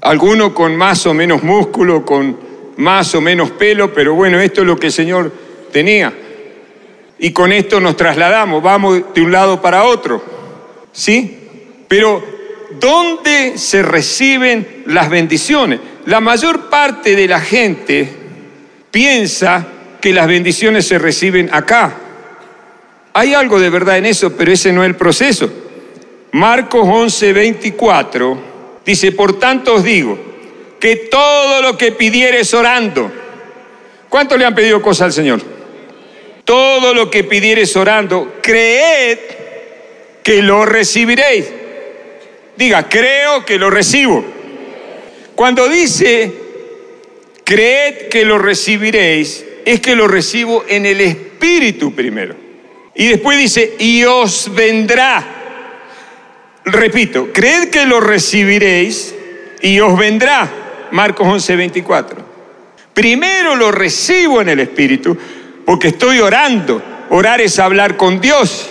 [0.00, 2.36] Algunos con más o menos músculo, con
[2.76, 5.32] más o menos pelo, pero bueno, esto es lo que el Señor
[5.72, 6.12] tenía.
[7.18, 10.22] Y con esto nos trasladamos, vamos de un lado para otro.
[10.92, 11.38] ¿Sí?
[11.88, 12.22] Pero,
[12.80, 15.80] ¿dónde se reciben las bendiciones?
[16.06, 18.08] La mayor parte de la gente
[18.90, 19.66] piensa
[20.00, 21.94] que las bendiciones se reciben acá.
[23.12, 25.50] Hay algo de verdad en eso, pero ese no es el proceso.
[26.32, 28.38] Marcos 11, 24
[28.84, 30.33] dice, por tanto os digo,
[30.84, 33.10] que todo lo que pidieres orando,
[34.10, 35.40] ¿cuánto le han pedido cosas al Señor?
[36.44, 39.18] Todo lo que pidieres orando, creed
[40.22, 41.50] que lo recibiréis.
[42.58, 44.26] Diga, creo que lo recibo.
[45.34, 46.30] Cuando dice,
[47.44, 52.36] creed que lo recibiréis, es que lo recibo en el Espíritu primero.
[52.94, 55.24] Y después dice, y os vendrá.
[56.66, 59.14] Repito, creed que lo recibiréis
[59.62, 60.60] y os vendrá.
[60.94, 62.16] Marcos 11, 24.
[62.94, 65.16] Primero lo recibo en el Espíritu
[65.66, 66.80] porque estoy orando.
[67.10, 68.68] Orar es hablar con Dios.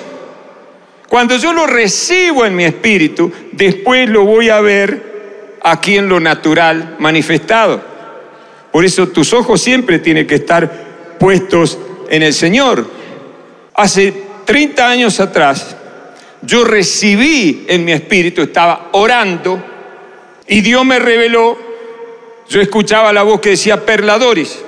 [1.10, 6.22] Cuando yo lo recibo en mi espíritu, después lo voy a ver aquí en lo
[6.22, 7.84] natural manifestado.
[8.72, 11.78] Por eso tus ojos siempre tienen que estar puestos
[12.10, 12.88] en el Señor.
[13.74, 14.14] Hace
[14.46, 15.76] 30 años atrás,
[16.42, 19.62] yo recibí en mi espíritu, estaba orando,
[20.48, 21.73] y Dios me reveló
[22.50, 24.60] yo escuchaba la voz que decía Perladoris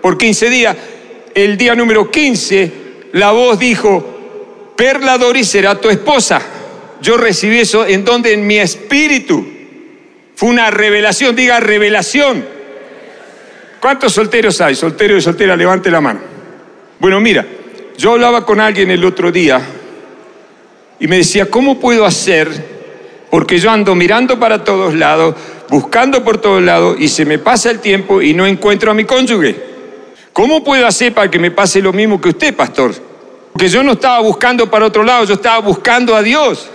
[0.00, 0.76] por 15 días.
[1.34, 2.72] El día número 15,
[3.12, 6.42] la voz dijo, Perladoris será tu esposa.
[7.00, 9.46] Yo recibí eso en donde en mi espíritu.
[10.34, 12.44] Fue una revelación, diga revelación.
[13.80, 14.74] ¿Cuántos solteros hay?
[14.74, 16.20] Soltero y soltera, levante la mano.
[16.98, 17.44] Bueno, mira,
[17.98, 19.60] yo hablaba con alguien el otro día
[21.00, 22.48] y me decía, ¿cómo puedo hacer?
[23.30, 25.34] Porque yo ando mirando para todos lados,
[25.72, 29.06] buscando por todos lados y se me pasa el tiempo y no encuentro a mi
[29.06, 29.56] cónyuge.
[30.34, 32.94] ¿Cómo puedo hacer para que me pase lo mismo que usted, pastor?
[33.50, 36.68] Porque yo no estaba buscando para otro lado, yo estaba buscando a Dios.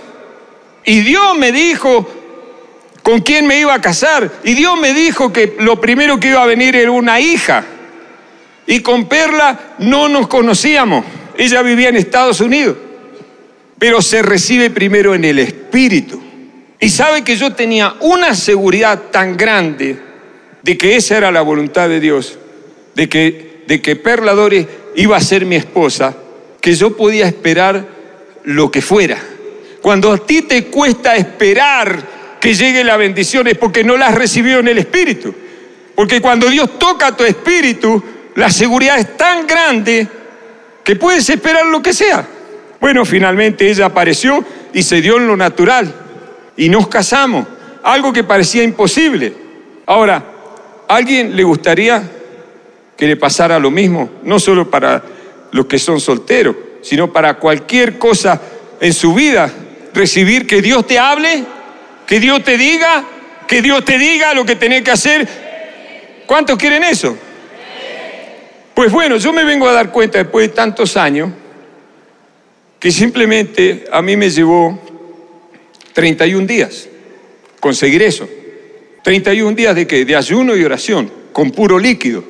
[0.84, 2.08] Y Dios me dijo
[3.04, 4.32] con quién me iba a casar.
[4.42, 7.64] Y Dios me dijo que lo primero que iba a venir era una hija.
[8.66, 11.04] Y con Perla no nos conocíamos.
[11.36, 12.76] Ella vivía en Estados Unidos.
[13.78, 16.27] pero se recibe primero en el Espíritu.
[16.80, 19.98] Y sabe que yo tenía una seguridad tan grande
[20.62, 22.38] de que esa era la voluntad de Dios,
[22.94, 26.16] de que, de que Perla Dore iba a ser mi esposa,
[26.60, 27.86] que yo podía esperar
[28.44, 29.18] lo que fuera.
[29.82, 34.14] Cuando a ti te cuesta esperar que llegue la bendición es porque no la has
[34.14, 35.34] recibido en el Espíritu.
[35.94, 38.00] Porque cuando Dios toca tu espíritu,
[38.36, 40.06] la seguridad es tan grande
[40.84, 42.24] que puedes esperar lo que sea.
[42.80, 45.92] Bueno, finalmente ella apareció y se dio en lo natural.
[46.58, 47.46] Y nos casamos.
[47.82, 49.32] Algo que parecía imposible.
[49.86, 50.22] Ahora,
[50.86, 52.02] ¿a alguien le gustaría
[52.96, 54.10] que le pasara lo mismo?
[54.24, 55.02] No solo para
[55.52, 58.40] los que son solteros, sino para cualquier cosa
[58.80, 59.50] en su vida.
[59.94, 61.44] Recibir que Dios te hable,
[62.06, 63.04] que Dios te diga,
[63.46, 65.28] que Dios te diga lo que tenés que hacer.
[66.26, 67.16] ¿Cuántos quieren eso?
[68.74, 71.30] Pues bueno, yo me vengo a dar cuenta después de tantos años
[72.78, 74.87] que simplemente a mí me llevó
[75.98, 76.88] 31 días
[77.58, 78.28] conseguir eso.
[79.02, 80.04] 31 días de qué?
[80.04, 82.22] De ayuno y oración, con puro líquido.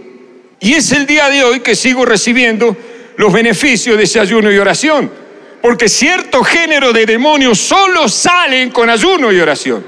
[0.59, 2.75] Y es el día de hoy que sigo recibiendo
[3.19, 5.13] los beneficios de ese ayuno y oración.
[5.61, 9.85] Porque cierto género de demonios solo salen con ayuno y oración.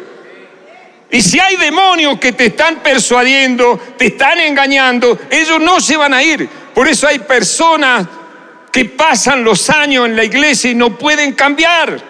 [1.10, 6.12] Y si hay demonios que te están persuadiendo, te están engañando, ellos no se van
[6.12, 6.46] a ir.
[6.74, 8.06] Por eso hay personas
[8.70, 12.09] que pasan los años en la iglesia y no pueden cambiar.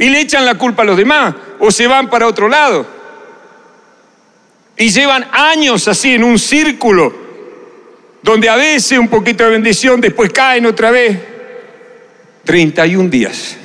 [0.00, 2.86] Y le echan la culpa a los demás o se van para otro lado.
[4.78, 7.14] Y llevan años así en un círculo
[8.22, 11.18] donde a veces un poquito de bendición, después caen otra vez.
[12.46, 13.58] 31 días.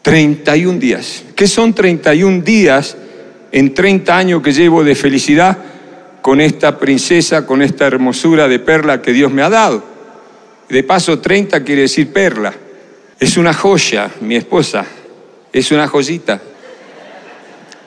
[0.00, 1.24] 31 días.
[1.36, 2.96] ¿Qué son 31 días
[3.52, 5.58] en 30 años que llevo de felicidad
[6.22, 9.84] con esta princesa, con esta hermosura de perla que Dios me ha dado?
[10.70, 12.54] De paso, 30 quiere decir perla.
[13.20, 14.86] Es una joya, mi esposa.
[15.52, 16.40] Es una joyita.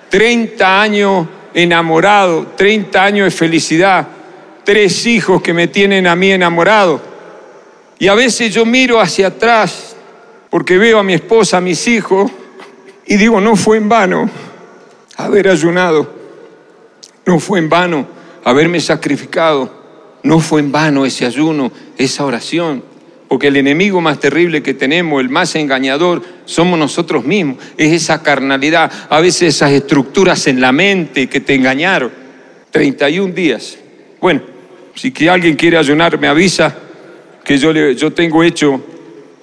[0.09, 4.07] 30 años enamorado, 30 años de felicidad,
[4.63, 7.01] tres hijos que me tienen a mí enamorado.
[7.99, 9.95] Y a veces yo miro hacia atrás
[10.49, 12.29] porque veo a mi esposa, a mis hijos,
[13.05, 14.29] y digo, no fue en vano
[15.17, 16.11] haber ayunado,
[17.25, 18.07] no fue en vano
[18.43, 19.71] haberme sacrificado,
[20.23, 22.83] no fue en vano ese ayuno, esa oración,
[23.31, 28.21] porque el enemigo más terrible que tenemos, el más engañador, somos nosotros mismos, es esa
[28.21, 32.11] carnalidad, a veces esas estructuras en la mente que te engañaron.
[32.71, 33.77] 31 días.
[34.19, 34.41] Bueno,
[34.95, 36.75] si que alguien quiere ayunar, me avisa
[37.41, 38.83] que yo, yo tengo hecho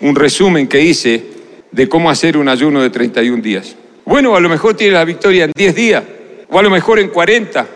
[0.02, 1.24] un resumen que hice
[1.72, 3.74] de cómo hacer un ayuno de 31 días.
[4.04, 6.04] Bueno, a lo mejor tiene la victoria en 10 días,
[6.50, 7.66] o a lo mejor en 40,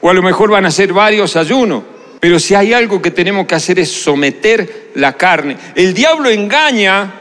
[0.00, 1.84] o a lo mejor van a ser varios ayunos.
[2.18, 5.56] Pero si hay algo que tenemos que hacer es someter la carne.
[5.74, 7.12] El diablo engaña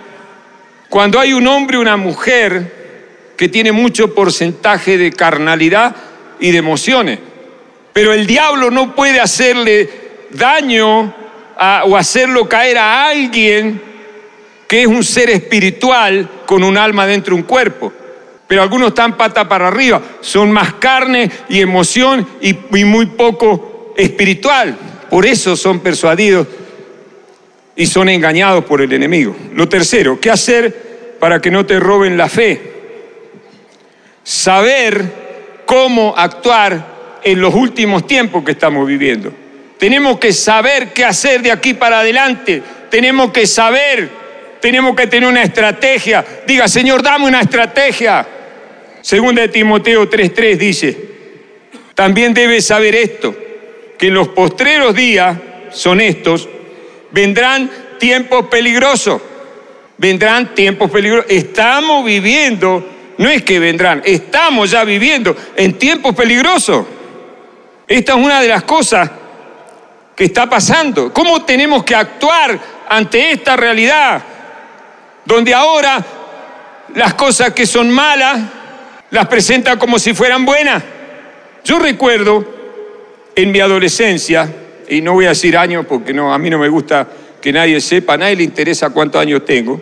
[0.90, 5.96] cuando hay un hombre o una mujer que tiene mucho porcentaje de carnalidad
[6.40, 7.20] y de emociones.
[7.94, 9.90] Pero el diablo no puede hacerle
[10.32, 11.14] daño
[11.86, 13.82] o hacerlo caer a alguien
[14.68, 17.92] que es un ser espiritual con un alma dentro de un cuerpo.
[18.48, 23.94] Pero algunos están pata para arriba, son más carne y emoción y, y muy poco
[23.98, 24.78] espiritual.
[25.10, 26.48] Por eso son persuadidos
[27.76, 29.36] y son engañados por el enemigo.
[29.54, 32.62] Lo tercero, ¿qué hacer para que no te roben la fe?
[34.24, 35.04] Saber
[35.66, 39.32] cómo actuar en los últimos tiempos que estamos viviendo.
[39.78, 42.62] Tenemos que saber qué hacer de aquí para adelante.
[42.90, 44.10] Tenemos que saber,
[44.62, 46.24] tenemos que tener una estrategia.
[46.48, 48.26] Diga, Señor, dame una estrategia.
[49.02, 50.98] Segunda de Timoteo 3:3 dice,
[51.94, 53.36] también debes saber esto,
[53.98, 55.38] que los postreros días,
[55.72, 56.48] son estos,
[57.16, 59.22] vendrán tiempos peligrosos.
[59.98, 61.32] Vendrán tiempos peligrosos.
[61.32, 62.86] Estamos viviendo,
[63.18, 66.86] no es que vendrán, estamos ya viviendo en tiempos peligrosos.
[67.88, 69.10] Esta es una de las cosas
[70.14, 71.14] que está pasando.
[71.14, 74.22] ¿Cómo tenemos que actuar ante esta realidad?
[75.24, 76.06] Donde ahora
[76.96, 78.42] las cosas que son malas
[79.12, 80.84] las presenta como si fueran buenas.
[81.64, 82.46] Yo recuerdo
[83.34, 86.70] en mi adolescencia, y no voy a decir años porque no, a mí no me
[86.70, 87.08] gusta
[87.42, 89.80] que nadie sepa, a nadie le interesa cuántos años tengo,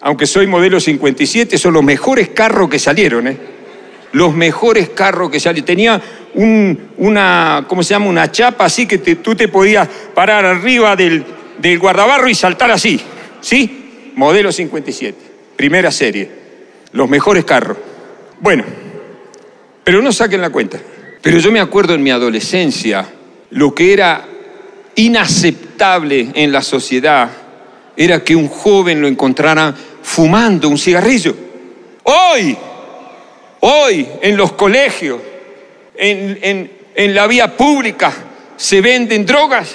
[0.00, 3.36] aunque soy modelo 57, son los mejores carros que salieron, ¿eh?
[4.12, 5.66] Los mejores carros que salieron.
[5.66, 6.00] Tenía
[6.96, 8.06] una, ¿cómo se llama?
[8.06, 11.24] Una chapa así que tú te podías parar arriba del,
[11.58, 13.00] del guardabarro y saltar así,
[13.40, 14.12] ¿sí?
[14.14, 15.16] Modelo 57,
[15.56, 16.30] primera serie,
[16.92, 17.76] los mejores carros.
[18.40, 18.64] Bueno,
[19.84, 20.78] pero no saquen la cuenta.
[21.20, 23.06] Pero yo me acuerdo en mi adolescencia
[23.50, 24.26] lo que era
[24.94, 27.30] inaceptable en la sociedad
[27.96, 31.34] era que un joven lo encontrara fumando un cigarrillo.
[32.04, 32.56] Hoy,
[33.60, 35.20] hoy en los colegios,
[35.96, 36.70] en,
[37.14, 38.12] la vía pública,
[38.56, 39.74] se venden drogas.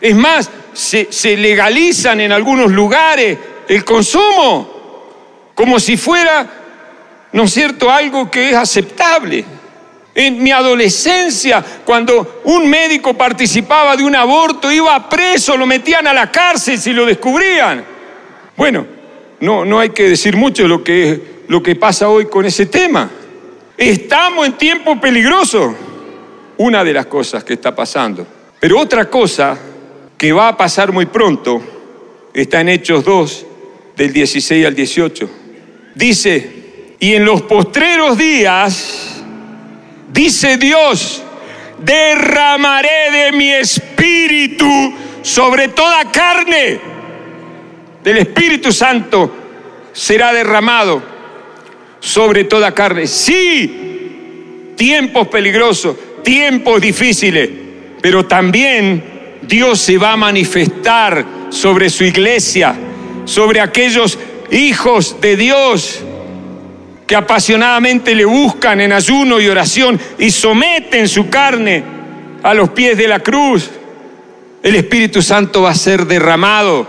[0.00, 6.48] Es más, se, se legalizan en algunos lugares el consumo, como si fuera,
[7.32, 9.44] ¿no es cierto?, algo que es aceptable.
[10.20, 16.12] En mi adolescencia, cuando un médico participaba de un aborto, iba preso, lo metían a
[16.12, 17.82] la cárcel si lo descubrían.
[18.54, 18.86] Bueno,
[19.40, 23.10] no, no hay que decir mucho lo que, lo que pasa hoy con ese tema.
[23.78, 25.74] Estamos en tiempo peligroso.
[26.58, 28.26] Una de las cosas que está pasando.
[28.60, 29.58] Pero otra cosa
[30.18, 31.62] que va a pasar muy pronto
[32.34, 33.46] está en Hechos 2,
[33.96, 35.30] del 16 al 18.
[35.94, 39.09] Dice, y en los postreros días
[40.12, 41.22] Dice Dios,
[41.78, 46.80] derramaré de mi espíritu sobre toda carne.
[48.02, 49.36] Del Espíritu Santo
[49.92, 51.02] será derramado
[52.00, 53.06] sobre toda carne.
[53.06, 57.48] Sí, tiempos peligrosos, tiempos difíciles,
[58.00, 59.04] pero también
[59.42, 62.74] Dios se va a manifestar sobre su iglesia,
[63.26, 64.18] sobre aquellos
[64.50, 66.02] hijos de Dios
[67.10, 71.82] que apasionadamente le buscan en ayuno y oración y someten su carne
[72.40, 73.68] a los pies de la cruz,
[74.62, 76.86] el Espíritu Santo va a ser derramado.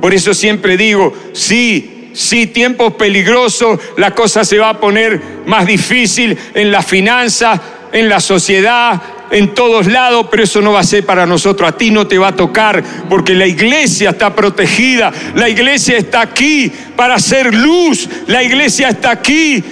[0.00, 5.66] Por eso siempre digo, sí, sí, tiempos peligrosos, la cosa se va a poner más
[5.66, 7.60] difícil en la finanza,
[7.92, 11.68] en la sociedad, en todos lados, pero eso no va a ser para nosotros.
[11.68, 15.12] A ti no te va a tocar porque la iglesia está protegida.
[15.34, 18.08] La iglesia está aquí para hacer luz.
[18.26, 19.62] La iglesia está aquí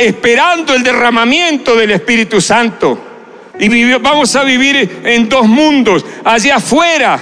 [0.00, 2.98] esperando el derramamiento del Espíritu Santo.
[3.58, 6.04] Y vamos a vivir en dos mundos.
[6.24, 7.20] Allá afuera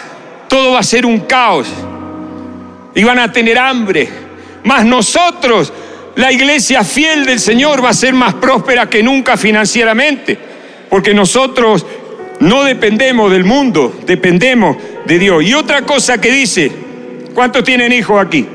[0.48, 1.68] todo va a ser un caos.
[2.94, 4.08] Y van a tener hambre.
[4.64, 5.72] Más nosotros,
[6.14, 10.51] la iglesia fiel del Señor, va a ser más próspera que nunca financieramente
[10.92, 11.86] porque nosotros
[12.40, 14.76] no dependemos del mundo, dependemos
[15.06, 15.42] de Dios.
[15.42, 16.70] Y otra cosa que dice,
[17.34, 18.46] ¿cuántos tienen hijos aquí?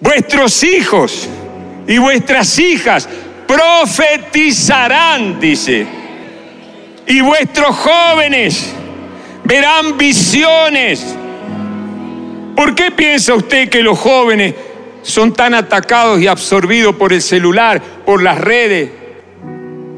[0.00, 1.28] Vuestros hijos
[1.86, 3.06] y vuestras hijas
[3.46, 5.86] profetizarán, dice.
[7.06, 8.72] Y vuestros jóvenes
[9.44, 11.04] verán visiones.
[12.56, 14.54] ¿Por qué piensa usted que los jóvenes
[15.02, 18.99] son tan atacados y absorbidos por el celular, por las redes,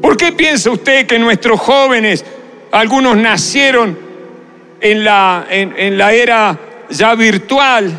[0.03, 2.25] ¿Por qué piensa usted que nuestros jóvenes,
[2.73, 3.97] algunos nacieron
[4.81, 7.89] en la, en, la era ya virtual?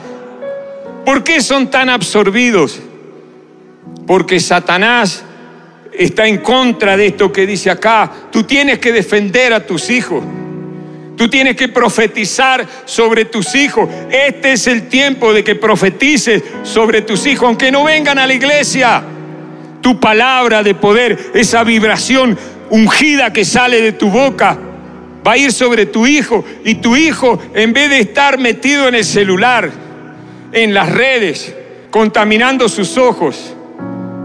[1.07, 2.78] ¿Por qué son tan absorbidos?
[4.07, 5.24] Porque Satanás
[5.94, 8.12] está en contra de esto que dice acá.
[8.30, 10.22] Tú tienes que defender a tus hijos.
[11.16, 13.88] Tú tienes que profetizar sobre tus hijos.
[14.11, 18.34] Este es el tiempo de que profetices sobre tus hijos, aunque no vengan a la
[18.34, 19.02] iglesia
[19.85, 22.39] tu palabra de poder, esa vibración
[22.70, 24.57] ungida que sale de tu boca,
[25.26, 28.95] va a ir sobre tu hijo y tu hijo, en vez de estar metido en
[28.95, 29.70] el celular,
[30.53, 31.55] en las redes,
[31.91, 33.55] contaminando sus ojos,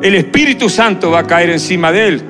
[0.01, 2.23] el Espíritu Santo va a caer encima de él,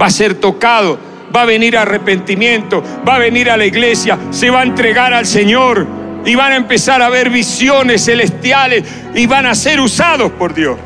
[0.00, 0.96] va a ser tocado,
[1.34, 5.26] va a venir arrepentimiento, va a venir a la iglesia, se va a entregar al
[5.26, 5.84] Señor
[6.24, 10.76] y van a empezar a ver visiones celestiales y van a ser usados por Dios.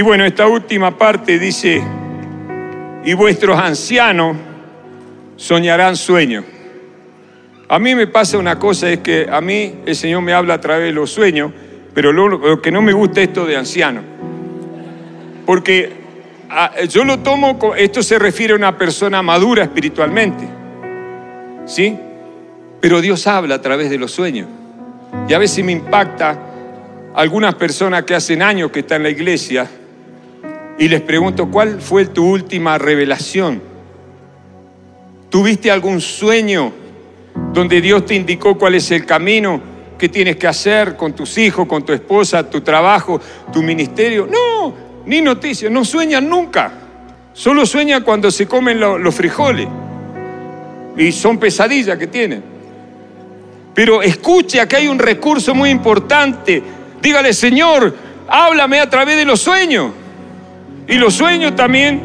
[0.00, 1.82] Y bueno, esta última parte dice,
[3.04, 4.34] y vuestros ancianos
[5.36, 6.42] soñarán sueños.
[7.68, 10.60] A mí me pasa una cosa, es que a mí el Señor me habla a
[10.62, 11.52] través de los sueños,
[11.92, 14.00] pero lo, que no me gusta es esto de anciano.
[15.44, 15.92] Porque
[16.48, 20.48] ah, yo lo tomo, esto se refiere a una persona madura espiritualmente.
[21.66, 21.94] ¿Sí?
[22.80, 24.48] Pero Dios habla a través de los sueños.
[25.28, 26.38] Y a veces me impacta
[27.14, 29.68] algunas personas que hacen años que están en la iglesia
[30.80, 33.60] y les pregunto, ¿cuál fue tu última revelación?
[35.28, 36.72] ¿Tuviste algún sueño
[37.52, 39.60] donde Dios te indicó cuál es el camino
[39.98, 43.20] que tienes que hacer con tus hijos, con tu esposa, tu trabajo,
[43.52, 44.26] tu ministerio?
[44.26, 44.74] No,
[45.04, 46.72] ni noticias, no sueñan nunca.
[47.34, 49.68] Solo sueñan cuando se comen los frijoles.
[50.96, 52.42] Y son pesadillas que tienen.
[53.74, 56.62] Pero escuche, aquí hay un recurso muy importante.
[57.02, 57.94] Dígale, Señor,
[58.26, 59.99] háblame a través de los sueños.
[60.90, 62.00] Y los sueños también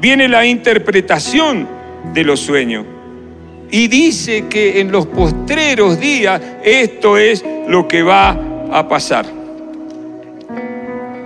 [0.00, 1.66] viene la interpretación
[2.12, 2.86] de los sueños.
[3.72, 8.38] Y dice que en los postreros días esto es lo que va
[8.70, 9.26] a pasar.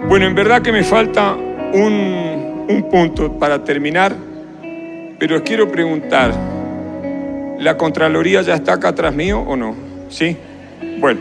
[0.09, 4.17] Bueno, en verdad que me falta un, un punto para terminar,
[5.19, 6.33] Pero quiero preguntar,
[7.59, 9.75] ¿la Contraloría ya está acá atrás mío o no?
[10.09, 10.37] ¿Sí?
[11.01, 11.21] Bueno,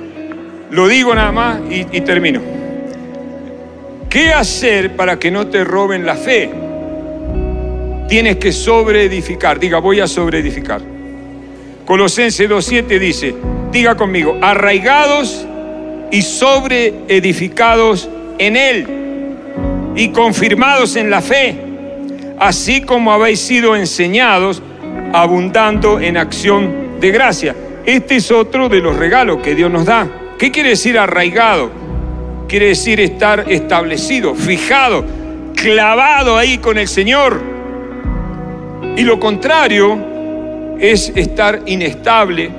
[0.72, 2.47] lo digo nada más y termino.
[4.10, 6.50] ¿Qué hacer para que no te roben la fe?
[8.08, 9.60] Tienes que sobreedificar.
[9.60, 10.82] Diga, voy a sobreedificar.
[11.86, 13.36] Colosenses 2.7 dice,
[13.72, 15.46] diga conmigo, arraigados
[16.12, 18.88] y sobreedificados en Él
[19.96, 21.56] y confirmados en la fe,
[22.40, 24.62] así como habéis sido enseñados,
[25.14, 27.56] abundando en acción de gracia.
[27.86, 30.08] Este es otro de los regalos que Dios nos da.
[30.38, 31.87] ¿Qué quiere decir arraigado?
[32.48, 35.04] Quiere decir estar establecido, fijado,
[35.54, 37.42] clavado ahí con el Señor.
[38.96, 39.98] Y lo contrario
[40.80, 42.50] es estar inestable.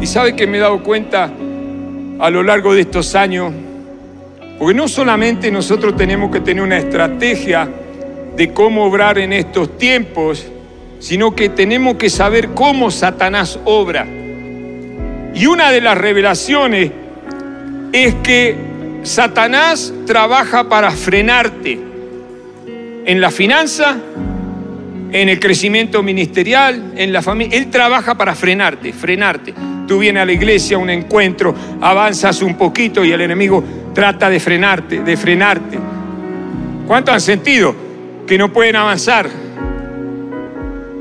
[0.00, 1.30] Y sabe que me he dado cuenta
[2.18, 3.52] a lo largo de estos años,
[4.58, 7.68] porque no solamente nosotros tenemos que tener una estrategia
[8.34, 10.46] de cómo obrar en estos tiempos,
[11.00, 14.06] sino que tenemos que saber cómo Satanás obra.
[15.34, 17.01] Y una de las revelaciones
[17.92, 18.56] es que
[19.02, 21.78] Satanás trabaja para frenarte
[23.04, 23.96] en la finanza,
[25.12, 27.58] en el crecimiento ministerial, en la familia.
[27.58, 29.54] Él trabaja para frenarte, frenarte.
[29.86, 33.62] Tú vienes a la iglesia, un encuentro, avanzas un poquito y el enemigo
[33.94, 35.78] trata de frenarte, de frenarte.
[36.86, 37.74] ¿Cuánto han sentido
[38.26, 39.28] que no pueden avanzar?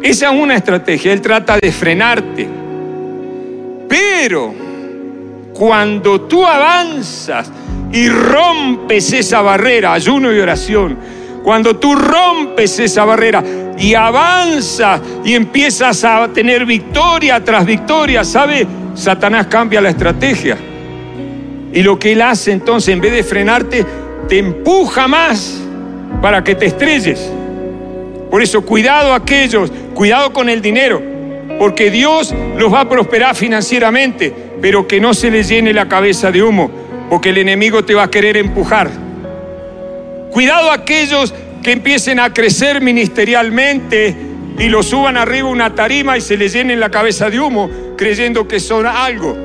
[0.02, 2.48] Esa es una estrategia, él trata de frenarte.
[3.88, 4.71] Pero
[5.62, 7.52] cuando tú avanzas
[7.92, 10.98] y rompes esa barrera, ayuno y oración,
[11.44, 13.44] cuando tú rompes esa barrera
[13.78, 18.66] y avanzas y empiezas a tener victoria tras victoria, ¿sabe?
[18.96, 20.58] Satanás cambia la estrategia.
[21.72, 23.86] Y lo que él hace entonces, en vez de frenarte,
[24.28, 25.62] te empuja más
[26.24, 27.32] para que te estrelles.
[28.32, 31.00] Por eso, cuidado aquellos, cuidado con el dinero,
[31.60, 36.32] porque Dios los va a prosperar financieramente, pero que no se les llene la cabeza
[36.32, 36.70] de humo,
[37.10, 38.90] porque el enemigo te va a querer empujar.
[40.32, 41.34] Cuidado aquellos
[41.64, 44.16] que empiecen a crecer ministerialmente
[44.58, 48.48] y lo suban arriba una tarima y se les llenen la cabeza de humo creyendo
[48.48, 49.38] que son algo.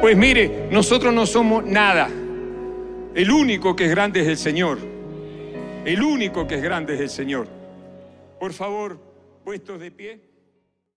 [0.00, 2.08] Pues mire, nosotros no somos nada.
[3.14, 4.78] El único que es grande es el Señor.
[5.84, 7.48] El único que es grande es el Señor.
[8.38, 8.98] Por favor,
[9.44, 10.20] puestos de pie.